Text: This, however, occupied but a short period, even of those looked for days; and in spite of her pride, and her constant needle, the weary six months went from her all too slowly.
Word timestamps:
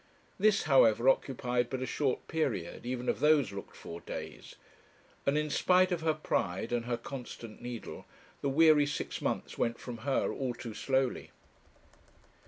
This, 0.39 0.63
however, 0.63 1.07
occupied 1.07 1.69
but 1.69 1.83
a 1.83 1.85
short 1.85 2.27
period, 2.27 2.87
even 2.87 3.07
of 3.07 3.19
those 3.19 3.51
looked 3.51 3.75
for 3.75 4.01
days; 4.01 4.55
and 5.27 5.37
in 5.37 5.51
spite 5.51 5.91
of 5.91 6.01
her 6.01 6.15
pride, 6.15 6.71
and 6.71 6.85
her 6.85 6.97
constant 6.97 7.61
needle, 7.61 8.07
the 8.41 8.49
weary 8.49 8.87
six 8.87 9.21
months 9.21 9.59
went 9.59 9.77
from 9.79 9.97
her 9.97 10.33
all 10.33 10.55
too 10.55 10.73
slowly. 10.73 11.29